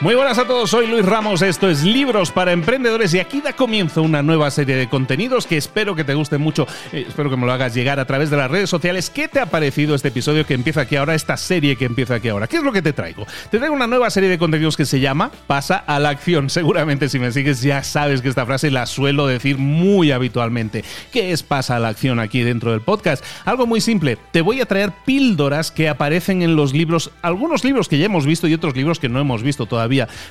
Muy 0.00 0.14
buenas 0.14 0.38
a 0.38 0.46
todos, 0.46 0.70
soy 0.70 0.86
Luis 0.86 1.04
Ramos, 1.04 1.42
esto 1.42 1.68
es 1.68 1.82
Libros 1.82 2.30
para 2.30 2.52
Emprendedores 2.52 3.12
y 3.14 3.18
aquí 3.18 3.40
da 3.40 3.54
comienzo 3.54 4.00
una 4.00 4.22
nueva 4.22 4.48
serie 4.52 4.76
de 4.76 4.88
contenidos 4.88 5.44
que 5.44 5.56
espero 5.56 5.96
que 5.96 6.04
te 6.04 6.14
guste 6.14 6.38
mucho, 6.38 6.68
eh, 6.92 7.06
espero 7.08 7.28
que 7.28 7.36
me 7.36 7.44
lo 7.44 7.52
hagas 7.52 7.74
llegar 7.74 7.98
a 7.98 8.04
través 8.04 8.30
de 8.30 8.36
las 8.36 8.48
redes 8.48 8.70
sociales. 8.70 9.10
¿Qué 9.10 9.26
te 9.26 9.40
ha 9.40 9.46
parecido 9.46 9.96
este 9.96 10.08
episodio 10.08 10.46
que 10.46 10.54
empieza 10.54 10.82
aquí 10.82 10.94
ahora, 10.94 11.16
esta 11.16 11.36
serie 11.36 11.74
que 11.74 11.84
empieza 11.84 12.14
aquí 12.14 12.28
ahora? 12.28 12.46
¿Qué 12.46 12.58
es 12.58 12.62
lo 12.62 12.70
que 12.70 12.80
te 12.80 12.92
traigo? 12.92 13.26
Te 13.50 13.58
traigo 13.58 13.74
una 13.74 13.88
nueva 13.88 14.08
serie 14.10 14.28
de 14.28 14.38
contenidos 14.38 14.76
que 14.76 14.86
se 14.86 15.00
llama 15.00 15.32
Pasa 15.48 15.78
a 15.78 15.98
la 15.98 16.10
acción. 16.10 16.48
Seguramente 16.48 17.08
si 17.08 17.18
me 17.18 17.32
sigues 17.32 17.62
ya 17.62 17.82
sabes 17.82 18.22
que 18.22 18.28
esta 18.28 18.46
frase 18.46 18.70
la 18.70 18.86
suelo 18.86 19.26
decir 19.26 19.58
muy 19.58 20.12
habitualmente. 20.12 20.84
¿Qué 21.10 21.32
es 21.32 21.42
Pasa 21.42 21.74
a 21.74 21.80
la 21.80 21.88
acción 21.88 22.20
aquí 22.20 22.42
dentro 22.42 22.70
del 22.70 22.82
podcast? 22.82 23.24
Algo 23.44 23.66
muy 23.66 23.80
simple, 23.80 24.16
te 24.30 24.42
voy 24.42 24.60
a 24.60 24.66
traer 24.66 24.92
píldoras 25.04 25.72
que 25.72 25.88
aparecen 25.88 26.42
en 26.42 26.54
los 26.54 26.72
libros, 26.72 27.10
algunos 27.20 27.64
libros 27.64 27.88
que 27.88 27.98
ya 27.98 28.06
hemos 28.06 28.26
visto 28.26 28.46
y 28.46 28.54
otros 28.54 28.76
libros 28.76 29.00
que 29.00 29.08
no 29.08 29.18
hemos 29.18 29.42
visto 29.42 29.66
todavía 29.66 29.87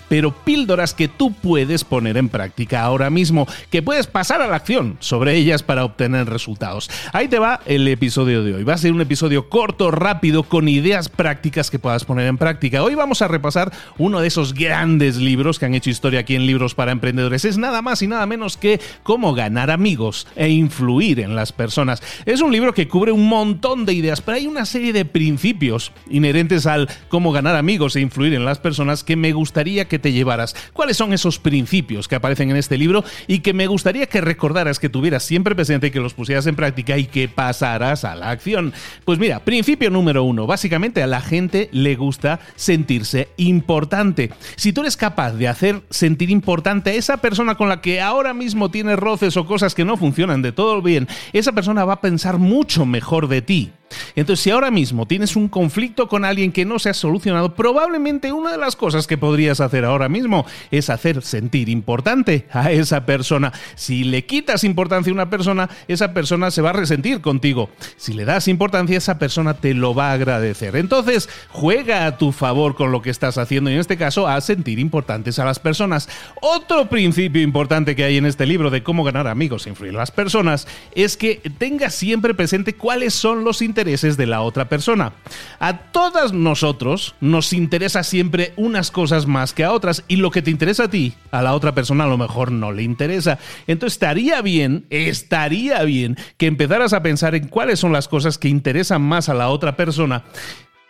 pero 0.09 0.31
píldoras 0.31 0.93
que 0.93 1.07
tú 1.07 1.33
puedes 1.33 1.83
poner 1.83 2.17
en 2.17 2.29
práctica 2.29 2.81
ahora 2.81 3.09
mismo, 3.09 3.47
que 3.69 3.81
puedes 3.81 4.07
pasar 4.07 4.41
a 4.41 4.47
la 4.47 4.55
acción 4.55 4.97
sobre 4.99 5.35
ellas 5.35 5.63
para 5.63 5.85
obtener 5.85 6.29
resultados. 6.29 6.89
Ahí 7.13 7.27
te 7.27 7.39
va 7.39 7.61
el 7.65 7.87
episodio 7.87 8.43
de 8.43 8.55
hoy. 8.55 8.63
Va 8.63 8.73
a 8.73 8.77
ser 8.77 8.91
un 8.91 9.01
episodio 9.01 9.49
corto, 9.49 9.91
rápido, 9.91 10.43
con 10.43 10.67
ideas 10.67 11.09
prácticas 11.09 11.71
que 11.71 11.79
puedas 11.79 12.05
poner 12.05 12.27
en 12.27 12.37
práctica. 12.37 12.83
Hoy 12.83 12.95
vamos 12.95 13.21
a 13.21 13.27
repasar 13.27 13.71
uno 13.97 14.21
de 14.21 14.27
esos 14.27 14.53
grandes 14.53 15.17
libros 15.17 15.59
que 15.59 15.65
han 15.65 15.75
hecho 15.75 15.89
historia 15.89 16.21
aquí 16.21 16.35
en 16.35 16.45
Libros 16.45 16.75
para 16.75 16.91
Emprendedores. 16.91 17.45
Es 17.45 17.57
nada 17.57 17.81
más 17.81 18.01
y 18.01 18.07
nada 18.07 18.25
menos 18.25 18.57
que 18.57 18.79
Cómo 19.03 19.33
ganar 19.33 19.71
amigos 19.71 20.27
e 20.35 20.49
influir 20.49 21.19
en 21.19 21.35
las 21.35 21.51
personas. 21.51 22.01
Es 22.25 22.41
un 22.41 22.51
libro 22.51 22.73
que 22.73 22.87
cubre 22.87 23.11
un 23.11 23.27
montón 23.27 23.85
de 23.85 23.93
ideas, 23.93 24.21
pero 24.21 24.37
hay 24.37 24.47
una 24.47 24.65
serie 24.65 24.93
de 24.93 25.05
principios 25.05 25.91
inherentes 26.09 26.65
al 26.65 26.89
cómo 27.07 27.31
ganar 27.31 27.55
amigos 27.55 27.95
e 27.95 28.01
influir 28.01 28.33
en 28.33 28.45
las 28.45 28.59
personas 28.59 29.03
que 29.03 29.15
me 29.15 29.31
gustan 29.31 29.46
gustaría 29.47 29.87
que 29.87 29.97
te 29.97 30.11
llevaras. 30.11 30.53
¿Cuáles 30.73 30.97
son 30.97 31.13
esos 31.13 31.39
principios 31.39 32.09
que 32.09 32.15
aparecen 32.15 32.51
en 32.51 32.57
este 32.57 32.77
libro 32.77 33.05
y 33.27 33.39
que 33.39 33.53
me 33.53 33.65
gustaría 33.65 34.07
que 34.07 34.19
recordaras, 34.19 34.77
que 34.77 34.89
tuvieras 34.89 35.23
siempre 35.23 35.55
presente, 35.55 35.89
que 35.89 36.01
los 36.01 36.13
pusieras 36.13 36.47
en 36.47 36.57
práctica 36.57 36.97
y 36.97 37.05
que 37.05 37.29
pasaras 37.29 38.03
a 38.03 38.15
la 38.15 38.29
acción? 38.29 38.73
Pues 39.05 39.19
mira, 39.19 39.39
principio 39.39 39.89
número 39.89 40.25
uno. 40.25 40.47
Básicamente 40.47 41.01
a 41.01 41.07
la 41.07 41.21
gente 41.21 41.69
le 41.71 41.95
gusta 41.95 42.41
sentirse 42.57 43.29
importante. 43.37 44.31
Si 44.57 44.73
tú 44.73 44.81
eres 44.81 44.97
capaz 44.97 45.31
de 45.31 45.47
hacer 45.47 45.81
sentir 45.89 46.29
importante 46.29 46.89
a 46.89 46.95
esa 46.95 47.17
persona 47.17 47.55
con 47.55 47.69
la 47.69 47.79
que 47.79 48.01
ahora 48.01 48.33
mismo 48.33 48.69
tienes 48.69 48.99
roces 48.99 49.37
o 49.37 49.45
cosas 49.45 49.73
que 49.73 49.85
no 49.85 49.95
funcionan 49.95 50.41
de 50.41 50.51
todo 50.51 50.81
bien, 50.81 51.07
esa 51.31 51.53
persona 51.53 51.85
va 51.85 51.93
a 51.93 52.01
pensar 52.01 52.37
mucho 52.37 52.85
mejor 52.85 53.29
de 53.29 53.41
ti. 53.41 53.71
Entonces, 54.15 54.43
si 54.43 54.51
ahora 54.51 54.71
mismo 54.71 55.05
tienes 55.05 55.35
un 55.35 55.47
conflicto 55.47 56.07
con 56.07 56.25
alguien 56.25 56.51
que 56.51 56.65
no 56.65 56.79
se 56.79 56.89
ha 56.89 56.93
solucionado, 56.93 57.53
probablemente 57.55 58.31
una 58.31 58.51
de 58.51 58.57
las 58.57 58.75
cosas 58.75 59.07
que 59.07 59.17
podrías 59.17 59.59
hacer 59.59 59.85
ahora 59.85 60.09
mismo 60.09 60.45
es 60.71 60.89
hacer 60.89 61.21
sentir 61.21 61.69
importante 61.69 62.47
a 62.51 62.71
esa 62.71 63.05
persona. 63.05 63.53
Si 63.75 64.03
le 64.03 64.25
quitas 64.25 64.63
importancia 64.63 65.11
a 65.11 65.13
una 65.13 65.29
persona, 65.29 65.69
esa 65.87 66.13
persona 66.13 66.51
se 66.51 66.61
va 66.61 66.71
a 66.71 66.73
resentir 66.73 67.21
contigo. 67.21 67.69
Si 67.95 68.13
le 68.13 68.25
das 68.25 68.47
importancia, 68.47 68.97
esa 68.97 69.19
persona 69.19 69.55
te 69.55 69.73
lo 69.73 69.93
va 69.95 70.09
a 70.09 70.13
agradecer. 70.13 70.75
Entonces, 70.75 71.29
juega 71.49 72.05
a 72.05 72.17
tu 72.17 72.31
favor 72.31 72.75
con 72.75 72.91
lo 72.91 73.01
que 73.01 73.09
estás 73.09 73.37
haciendo 73.37 73.69
y 73.69 73.73
en 73.73 73.79
este 73.79 73.97
caso 73.97 74.27
a 74.27 74.39
sentir 74.41 74.79
importantes 74.79 75.39
a 75.39 75.45
las 75.45 75.59
personas. 75.59 76.09
Otro 76.41 76.89
principio 76.89 77.41
importante 77.41 77.95
que 77.95 78.03
hay 78.03 78.17
en 78.17 78.25
este 78.25 78.45
libro 78.45 78.69
de 78.69 78.83
cómo 78.83 79.03
ganar 79.03 79.27
amigos 79.27 79.65
e 79.65 79.69
influir 79.69 79.91
en 79.91 79.97
las 79.97 80.11
personas 80.11 80.67
es 80.93 81.17
que 81.17 81.41
tengas 81.57 81.95
siempre 81.95 82.33
presente 82.33 82.73
cuáles 82.73 83.13
son 83.13 83.43
los 83.43 83.61
intereses 83.61 83.76
intereses 83.77 84.17
de 84.17 84.25
la 84.25 84.41
otra 84.41 84.69
persona. 84.69 85.13
A 85.59 85.77
todas 85.77 86.33
nosotros 86.33 87.13
nos 87.21 87.53
interesa 87.53 88.01
siempre 88.01 88.53
unas 88.57 88.89
cosas 88.89 89.27
más 89.27 89.53
que 89.53 89.63
a 89.63 89.71
otras 89.71 90.03
y 90.07 90.15
lo 90.15 90.31
que 90.31 90.41
te 90.41 90.49
interesa 90.49 90.85
a 90.85 90.89
ti, 90.89 91.13
a 91.29 91.43
la 91.43 91.53
otra 91.53 91.75
persona 91.75 92.05
a 92.05 92.07
lo 92.07 92.17
mejor 92.17 92.51
no 92.51 92.71
le 92.71 92.81
interesa. 92.81 93.37
Entonces 93.67 93.93
estaría 93.93 94.41
bien, 94.41 94.87
estaría 94.89 95.83
bien 95.83 96.17
que 96.37 96.47
empezaras 96.47 96.93
a 96.93 97.03
pensar 97.03 97.35
en 97.35 97.49
cuáles 97.49 97.79
son 97.79 97.93
las 97.93 98.07
cosas 98.07 98.39
que 98.39 98.49
interesan 98.49 99.03
más 99.03 99.29
a 99.29 99.35
la 99.35 99.49
otra 99.49 99.75
persona 99.75 100.23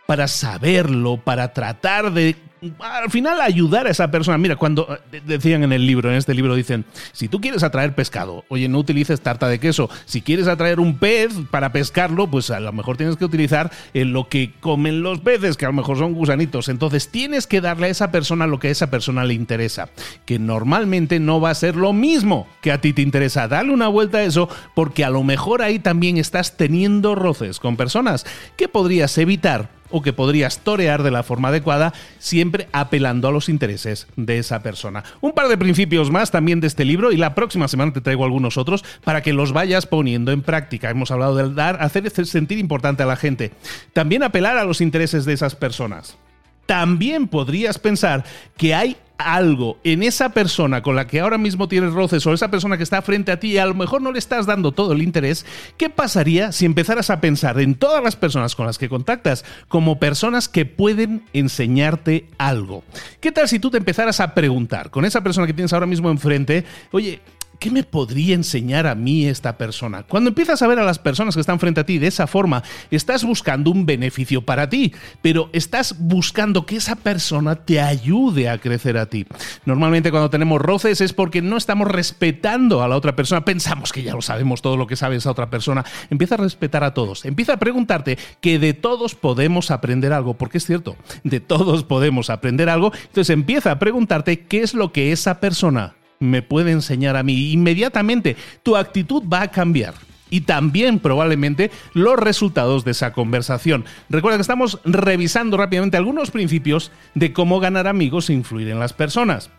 para 0.05 0.29
saberlo, 0.29 1.17
para 1.17 1.51
tratar 1.51 2.13
de 2.13 2.37
al 2.79 3.09
final 3.11 3.41
ayudar 3.41 3.87
a 3.87 3.91
esa 3.91 4.09
persona. 4.09 4.37
Mira, 4.37 4.55
cuando 4.55 4.97
eh, 5.11 5.21
decían 5.25 5.63
en 5.63 5.73
el 5.73 5.85
libro, 5.85 6.09
en 6.09 6.17
este 6.17 6.33
libro 6.33 6.55
dicen, 6.55 6.85
si 7.11 7.27
tú 7.27 7.39
quieres 7.39 7.63
atraer 7.63 7.93
pescado, 7.93 8.45
oye, 8.49 8.67
no 8.67 8.79
utilices 8.79 9.21
tarta 9.21 9.47
de 9.47 9.59
queso. 9.59 9.89
Si 10.05 10.21
quieres 10.21 10.47
atraer 10.47 10.79
un 10.79 10.97
pez 10.97 11.33
para 11.51 11.71
pescarlo, 11.71 12.27
pues 12.27 12.49
a 12.51 12.59
lo 12.59 12.71
mejor 12.73 12.97
tienes 12.97 13.15
que 13.15 13.25
utilizar 13.25 13.71
eh, 13.93 14.05
lo 14.05 14.27
que 14.29 14.53
comen 14.59 15.01
los 15.01 15.19
peces, 15.19 15.57
que 15.57 15.65
a 15.65 15.69
lo 15.69 15.73
mejor 15.73 15.97
son 15.97 16.13
gusanitos. 16.13 16.69
Entonces 16.69 17.09
tienes 17.09 17.47
que 17.47 17.61
darle 17.61 17.87
a 17.87 17.89
esa 17.89 18.11
persona 18.11 18.47
lo 18.47 18.59
que 18.59 18.69
a 18.69 18.71
esa 18.71 18.89
persona 18.89 19.23
le 19.23 19.33
interesa, 19.33 19.89
que 20.25 20.39
normalmente 20.39 21.19
no 21.19 21.39
va 21.39 21.51
a 21.51 21.55
ser 21.55 21.75
lo 21.75 21.93
mismo 21.93 22.47
que 22.61 22.71
a 22.71 22.81
ti 22.81 22.93
te 22.93 23.01
interesa. 23.01 23.47
Dale 23.47 23.71
una 23.71 23.87
vuelta 23.87 24.19
a 24.19 24.23
eso, 24.23 24.49
porque 24.75 25.03
a 25.03 25.09
lo 25.09 25.23
mejor 25.23 25.61
ahí 25.61 25.79
también 25.79 26.17
estás 26.17 26.57
teniendo 26.57 27.15
roces 27.15 27.59
con 27.59 27.77
personas 27.77 28.25
que 28.55 28.67
podrías 28.67 29.17
evitar 29.17 29.69
o 29.89 30.01
que 30.01 30.13
podrías 30.13 30.59
torear 30.59 31.03
de 31.03 31.11
la 31.11 31.23
forma 31.23 31.49
adecuada, 31.49 31.93
siempre 32.19 32.46
apelando 32.71 33.27
a 33.27 33.31
los 33.31 33.49
intereses 33.49 34.07
de 34.15 34.37
esa 34.39 34.61
persona. 34.61 35.03
Un 35.21 35.33
par 35.33 35.47
de 35.47 35.57
principios 35.57 36.11
más 36.11 36.31
también 36.31 36.59
de 36.59 36.67
este 36.67 36.85
libro 36.85 37.11
y 37.11 37.17
la 37.17 37.35
próxima 37.35 37.67
semana 37.67 37.93
te 37.93 38.01
traigo 38.01 38.25
algunos 38.25 38.57
otros 38.57 38.83
para 39.03 39.21
que 39.21 39.33
los 39.33 39.53
vayas 39.53 39.85
poniendo 39.85 40.31
en 40.31 40.41
práctica. 40.41 40.89
Hemos 40.89 41.11
hablado 41.11 41.35
del 41.35 41.55
dar, 41.55 41.81
hacer 41.81 42.09
sentir 42.25 42.57
importante 42.57 43.03
a 43.03 43.07
la 43.07 43.15
gente. 43.15 43.51
También 43.93 44.23
apelar 44.23 44.57
a 44.57 44.65
los 44.65 44.81
intereses 44.81 45.25
de 45.25 45.33
esas 45.33 45.55
personas. 45.55 46.17
También 46.65 47.27
podrías 47.27 47.79
pensar 47.79 48.25
que 48.57 48.75
hay 48.75 48.97
algo 49.17 49.79
en 49.83 50.03
esa 50.03 50.29
persona 50.29 50.81
con 50.81 50.95
la 50.95 51.07
que 51.07 51.19
ahora 51.19 51.37
mismo 51.37 51.67
tienes 51.67 51.93
roces 51.93 52.25
o 52.25 52.33
esa 52.33 52.51
persona 52.51 52.77
que 52.77 52.83
está 52.83 53.01
frente 53.01 53.31
a 53.31 53.39
ti 53.39 53.53
y 53.53 53.57
a 53.57 53.65
lo 53.65 53.73
mejor 53.73 54.01
no 54.01 54.11
le 54.11 54.19
estás 54.19 54.45
dando 54.45 54.71
todo 54.71 54.93
el 54.93 55.01
interés, 55.01 55.45
¿qué 55.77 55.89
pasaría 55.89 56.51
si 56.51 56.65
empezaras 56.65 57.09
a 57.09 57.21
pensar 57.21 57.59
en 57.59 57.75
todas 57.75 58.03
las 58.03 58.15
personas 58.15 58.55
con 58.55 58.65
las 58.65 58.77
que 58.77 58.89
contactas 58.89 59.45
como 59.67 59.99
personas 59.99 60.47
que 60.49 60.65
pueden 60.65 61.23
enseñarte 61.33 62.27
algo? 62.37 62.83
¿Qué 63.19 63.31
tal 63.31 63.47
si 63.47 63.59
tú 63.59 63.71
te 63.71 63.77
empezaras 63.77 64.19
a 64.19 64.33
preguntar 64.33 64.89
con 64.91 65.05
esa 65.05 65.21
persona 65.21 65.47
que 65.47 65.53
tienes 65.53 65.73
ahora 65.73 65.85
mismo 65.85 66.09
enfrente, 66.09 66.65
oye, 66.91 67.21
¿Qué 67.59 67.71
me 67.71 67.83
podría 67.83 68.35
enseñar 68.35 68.85
a 68.85 68.93
mí 68.93 69.25
esta 69.25 69.57
persona? 69.57 70.03
Cuando 70.03 70.29
empiezas 70.29 70.61
a 70.61 70.67
ver 70.67 70.77
a 70.77 70.83
las 70.83 70.99
personas 70.99 71.33
que 71.33 71.41
están 71.41 71.59
frente 71.59 71.81
a 71.81 71.85
ti 71.85 71.97
de 71.97 72.05
esa 72.05 72.27
forma, 72.27 72.61
estás 72.91 73.23
buscando 73.23 73.71
un 73.71 73.85
beneficio 73.85 74.45
para 74.45 74.69
ti, 74.69 74.93
pero 75.23 75.49
estás 75.53 75.95
buscando 75.97 76.67
que 76.67 76.75
esa 76.75 76.95
persona 76.95 77.55
te 77.55 77.81
ayude 77.81 78.47
a 78.47 78.59
crecer 78.59 78.97
a 78.97 79.07
ti. 79.07 79.25
Normalmente 79.65 80.11
cuando 80.11 80.29
tenemos 80.29 80.61
roces 80.61 81.01
es 81.01 81.13
porque 81.13 81.41
no 81.41 81.57
estamos 81.57 81.87
respetando 81.87 82.83
a 82.83 82.87
la 82.87 82.95
otra 82.95 83.15
persona, 83.15 83.43
pensamos 83.43 83.91
que 83.91 84.03
ya 84.03 84.13
lo 84.13 84.21
sabemos 84.21 84.61
todo 84.61 84.77
lo 84.77 84.85
que 84.85 84.95
sabe 84.95 85.15
esa 85.15 85.31
otra 85.31 85.49
persona. 85.49 85.83
Empieza 86.11 86.35
a 86.35 86.39
respetar 86.39 86.83
a 86.83 86.93
todos, 86.93 87.25
empieza 87.25 87.53
a 87.53 87.57
preguntarte 87.57 88.19
que 88.39 88.59
de 88.59 88.75
todos 88.75 89.15
podemos 89.15 89.71
aprender 89.71 90.13
algo, 90.13 90.35
porque 90.35 90.59
es 90.59 90.65
cierto, 90.65 90.95
de 91.23 91.39
todos 91.39 91.83
podemos 91.83 92.29
aprender 92.29 92.69
algo, 92.69 92.91
entonces 92.93 93.31
empieza 93.31 93.71
a 93.71 93.79
preguntarte 93.79 94.41
qué 94.41 94.61
es 94.61 94.75
lo 94.75 94.91
que 94.91 95.11
esa 95.11 95.39
persona 95.39 95.95
me 96.19 96.41
puede 96.41 96.71
enseñar 96.71 97.15
a 97.15 97.23
mí. 97.23 97.51
Inmediatamente 97.51 98.35
tu 98.63 98.75
actitud 98.75 99.23
va 99.31 99.41
a 99.41 99.51
cambiar 99.51 99.93
y 100.29 100.41
también 100.41 100.99
probablemente 100.99 101.71
los 101.93 102.17
resultados 102.17 102.83
de 102.83 102.91
esa 102.91 103.13
conversación. 103.13 103.85
Recuerda 104.09 104.37
que 104.37 104.41
estamos 104.41 104.79
revisando 104.83 105.57
rápidamente 105.57 105.97
algunos 105.97 106.31
principios 106.31 106.91
de 107.15 107.33
cómo 107.33 107.59
ganar 107.59 107.87
amigos 107.87 108.29
e 108.29 108.33
influir 108.33 108.69
en 108.69 108.79
las 108.79 108.93
personas. 108.93 109.49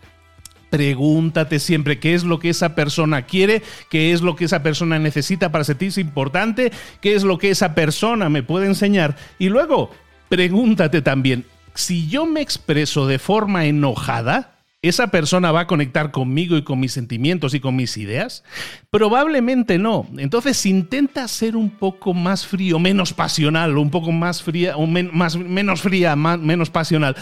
Pregúntate 0.71 1.61
siempre 1.61 1.99
qué 1.99 2.15
es 2.15 2.25
lo 2.25 2.39
que 2.39 2.51
esa 2.51 2.75
persona 2.75 3.23
quiere, 3.23 3.63
qué 3.89 4.13
es 4.13 4.21
lo 4.21 4.37
que 4.37 4.45
esa 4.45 4.63
persona 4.63 4.99
necesita 4.99 5.51
para 5.51 5.65
sentirse 5.65 6.03
importante, 6.03 6.73
qué 7.01 7.15
es 7.15 7.25
lo 7.25 7.39
que 7.39 7.51
esa 7.51 7.75
persona 7.75 8.29
me 8.29 8.43
puede 8.43 8.67
enseñar. 8.67 9.17
Y 9.39 9.49
luego, 9.49 9.91
pregúntate 10.29 11.01
también, 11.01 11.47
si 11.73 12.09
yo 12.09 12.27
me 12.27 12.43
expreso 12.43 13.07
de 13.07 13.19
forma 13.19 13.65
enojada, 13.65 14.58
¿Esa 14.81 15.09
persona 15.09 15.51
va 15.51 15.63
a 15.63 15.67
conectar 15.67 16.13
conmigo 16.13 16.57
y 16.57 16.63
con 16.63 16.79
mis 16.79 16.93
sentimientos 16.93 17.53
y 17.53 17.59
con 17.59 17.75
mis 17.75 17.97
ideas? 17.97 18.45
Probablemente 18.91 19.77
no. 19.77 20.07
Entonces 20.19 20.65
intenta 20.67 21.27
ser 21.27 21.57
un 21.57 21.71
poco 21.71 22.15
más 22.15 22.47
frío, 22.47 22.79
menos 22.79 23.13
pasional, 23.13 23.77
un 23.77 23.91
poco 23.91 24.13
más 24.13 24.41
fría, 24.41 24.77
o 24.77 24.87
más, 24.87 25.37
menos 25.37 25.83
fría, 25.83 26.15
menos 26.15 26.71
pasional. 26.71 27.17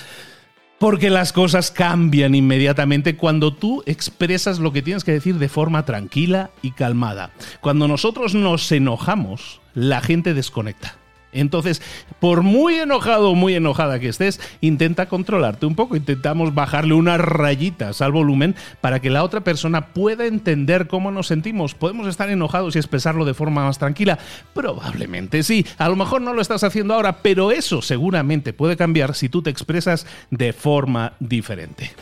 Porque 0.79 1.09
las 1.09 1.33
cosas 1.33 1.71
cambian 1.71 2.35
inmediatamente 2.35 3.17
cuando 3.17 3.55
tú 3.55 3.83
expresas 3.87 4.59
lo 4.59 4.75
que 4.75 4.83
tienes 4.83 5.03
que 5.03 5.13
decir 5.13 5.37
de 5.37 5.49
forma 5.49 5.87
tranquila 5.87 6.51
y 6.61 6.73
calmada. 6.73 7.31
Cuando 7.63 7.89
nosotros 7.89 8.35
nos 8.35 8.71
enojamos, 8.71 9.63
la 9.73 10.03
gente 10.03 10.35
desconecta. 10.35 10.99
Entonces, 11.41 11.83
por 12.21 12.43
muy 12.43 12.75
enojado 12.75 13.31
o 13.31 13.35
muy 13.35 13.55
enojada 13.55 13.99
que 13.99 14.09
estés, 14.09 14.41
intenta 14.61 15.07
controlarte 15.07 15.67
un 15.67 15.75
poco, 15.75 15.97
intentamos 15.97 16.55
bajarle 16.55 16.95
unas 16.95 17.21
rayitas 17.21 18.01
al 18.03 18.13
volumen 18.13 18.55
para 18.81 19.01
que 19.01 19.11
la 19.11 19.23
otra 19.23 19.43
persona 19.43 19.89
pueda 19.89 20.27
entender 20.27 20.87
cómo 20.89 21.11
nos 21.11 21.27
sentimos. 21.27 21.75
¿Podemos 21.75 22.07
estar 22.09 22.31
enojados 22.31 22.77
y 22.77 22.79
expresarlo 22.79 23.25
de 23.25 23.35
forma 23.35 23.65
más 23.65 23.79
tranquila? 23.79 24.19
Probablemente 24.55 25.43
sí. 25.43 25.67
A 25.79 25.89
lo 25.89 25.97
mejor 25.97 26.23
no 26.23 26.33
lo 26.33 26.43
estás 26.43 26.65
haciendo 26.65 26.95
ahora, 26.95 27.23
pero 27.23 27.51
eso 27.51 27.83
seguramente 27.83 28.53
puede 28.53 28.77
cambiar 28.77 29.15
si 29.15 29.29
tú 29.29 29.43
te 29.43 29.51
expresas 29.51 30.07
de 30.31 30.53
forma 30.53 31.13
diferente. 31.21 31.93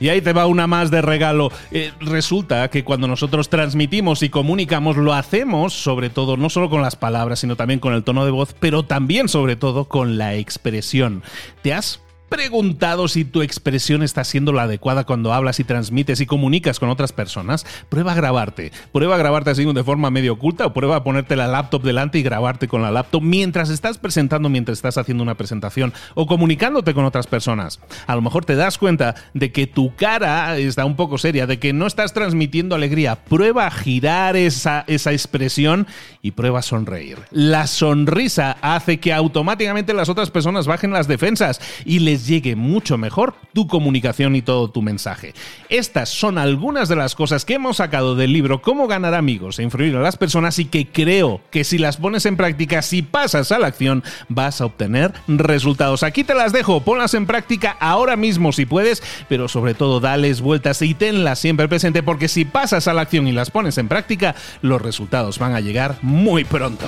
Y 0.00 0.08
ahí 0.08 0.20
te 0.22 0.32
va 0.32 0.46
una 0.46 0.66
más 0.66 0.90
de 0.90 1.02
regalo. 1.02 1.52
Eh, 1.70 1.92
resulta 2.00 2.68
que 2.68 2.82
cuando 2.84 3.06
nosotros 3.06 3.48
transmitimos 3.48 4.22
y 4.22 4.30
comunicamos, 4.30 4.96
lo 4.96 5.12
hacemos 5.12 5.74
sobre 5.74 6.10
todo 6.10 6.36
no 6.36 6.48
solo 6.48 6.70
con 6.70 6.82
las 6.82 6.96
palabras, 6.96 7.40
sino 7.40 7.54
también 7.54 7.80
con 7.80 7.94
el 7.94 8.02
tono 8.02 8.24
de 8.24 8.30
voz, 8.30 8.54
pero 8.58 8.82
también 8.82 9.28
sobre 9.28 9.56
todo 9.56 9.84
con 9.84 10.16
la 10.18 10.34
expresión. 10.34 11.22
¿Te 11.62 11.74
has 11.74 12.00
preguntado 12.30 13.08
si 13.08 13.24
tu 13.26 13.42
expresión 13.42 14.02
está 14.02 14.24
siendo 14.24 14.52
la 14.52 14.62
adecuada 14.62 15.04
cuando 15.04 15.34
hablas 15.34 15.60
y 15.60 15.64
transmites 15.64 16.20
y 16.20 16.26
comunicas 16.26 16.78
con 16.78 16.88
otras 16.88 17.12
personas? 17.12 17.66
Prueba 17.88 18.12
a 18.12 18.14
grabarte. 18.14 18.72
Prueba 18.92 19.16
a 19.16 19.18
grabarte 19.18 19.50
así 19.50 19.64
de 19.64 19.84
forma 19.84 20.10
medio 20.10 20.32
oculta 20.32 20.66
o 20.66 20.72
prueba 20.72 20.96
a 20.96 21.04
ponerte 21.04 21.36
la 21.36 21.48
laptop 21.48 21.82
delante 21.82 22.18
y 22.18 22.22
grabarte 22.22 22.68
con 22.68 22.82
la 22.82 22.90
laptop 22.90 23.22
mientras 23.22 23.68
estás 23.68 23.98
presentando, 23.98 24.48
mientras 24.48 24.78
estás 24.78 24.96
haciendo 24.96 25.22
una 25.22 25.34
presentación 25.34 25.92
o 26.14 26.26
comunicándote 26.26 26.94
con 26.94 27.04
otras 27.04 27.26
personas. 27.26 27.80
A 28.06 28.14
lo 28.14 28.22
mejor 28.22 28.44
te 28.44 28.56
das 28.56 28.78
cuenta 28.78 29.16
de 29.34 29.52
que 29.52 29.66
tu 29.66 29.94
cara 29.96 30.56
está 30.56 30.84
un 30.84 30.96
poco 30.96 31.18
seria, 31.18 31.46
de 31.46 31.58
que 31.58 31.72
no 31.72 31.86
estás 31.86 32.14
transmitiendo 32.14 32.74
alegría. 32.74 33.16
Prueba 33.24 33.66
a 33.66 33.70
girar 33.70 34.36
esa, 34.36 34.84
esa 34.86 35.12
expresión 35.12 35.86
y 36.22 36.30
prueba 36.30 36.60
a 36.60 36.62
sonreír. 36.62 37.18
La 37.30 37.66
sonrisa 37.66 38.56
hace 38.62 39.00
que 39.00 39.12
automáticamente 39.12 39.94
las 39.94 40.08
otras 40.08 40.30
personas 40.30 40.66
bajen 40.66 40.92
las 40.92 41.08
defensas 41.08 41.60
y 41.84 41.98
les 41.98 42.19
llegue 42.26 42.56
mucho 42.56 42.98
mejor 42.98 43.34
tu 43.52 43.66
comunicación 43.66 44.36
y 44.36 44.42
todo 44.42 44.70
tu 44.70 44.82
mensaje. 44.82 45.34
Estas 45.68 46.08
son 46.08 46.38
algunas 46.38 46.88
de 46.88 46.96
las 46.96 47.14
cosas 47.14 47.44
que 47.44 47.54
hemos 47.54 47.78
sacado 47.78 48.14
del 48.14 48.32
libro 48.32 48.62
Cómo 48.62 48.86
ganar 48.86 49.14
amigos 49.14 49.58
e 49.58 49.62
influir 49.62 49.96
a 49.96 50.00
las 50.00 50.16
personas 50.16 50.58
y 50.58 50.66
que 50.66 50.86
creo 50.86 51.40
que 51.50 51.64
si 51.64 51.78
las 51.78 51.96
pones 51.96 52.26
en 52.26 52.36
práctica, 52.36 52.82
si 52.82 53.02
pasas 53.02 53.52
a 53.52 53.58
la 53.58 53.68
acción, 53.68 54.02
vas 54.28 54.60
a 54.60 54.66
obtener 54.66 55.12
resultados. 55.28 56.02
Aquí 56.02 56.24
te 56.24 56.34
las 56.34 56.52
dejo, 56.52 56.80
ponlas 56.80 57.14
en 57.14 57.26
práctica 57.26 57.76
ahora 57.80 58.16
mismo 58.16 58.52
si 58.52 58.66
puedes, 58.66 59.02
pero 59.28 59.48
sobre 59.48 59.74
todo 59.74 60.00
dales 60.00 60.40
vueltas 60.40 60.82
y 60.82 60.94
tenlas 60.94 61.38
siempre 61.38 61.68
presente 61.68 62.02
porque 62.02 62.28
si 62.28 62.44
pasas 62.44 62.88
a 62.88 62.94
la 62.94 63.02
acción 63.02 63.26
y 63.26 63.32
las 63.32 63.50
pones 63.50 63.78
en 63.78 63.88
práctica, 63.88 64.34
los 64.62 64.80
resultados 64.80 65.38
van 65.38 65.54
a 65.54 65.60
llegar 65.60 65.98
muy 66.02 66.44
pronto. 66.44 66.86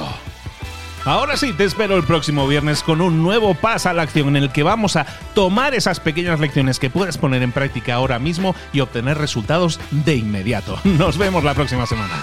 Ahora 1.04 1.37
sí, 1.37 1.52
te 1.52 1.64
espero 1.64 1.96
el 1.96 2.04
próximo 2.04 2.46
viernes 2.46 2.84
con 2.84 3.00
un 3.00 3.25
nuevo 3.25 3.54
Pasa 3.54 3.90
a 3.90 3.93
la 3.93 4.02
Acción 4.02 4.37
en 4.37 4.44
el 4.44 4.52
que 4.52 4.62
vamos 4.62 4.94
a 4.94 5.04
tomar 5.34 5.75
esas 5.75 5.99
pequeñas 5.99 6.38
lecciones 6.38 6.78
que 6.78 6.90
puedes 6.90 7.19
poner 7.19 7.43
en 7.43 7.50
práctica 7.50 7.94
ahora 7.94 8.20
mismo 8.20 8.54
y 8.72 8.81
obtener 8.81 9.19
resultados 9.19 9.81
de 9.90 10.14
inmediato. 10.14 10.78
Nos 10.84 11.19
vemos 11.19 11.43
la 11.43 11.54
próxima 11.54 11.87
semana. 11.87 12.22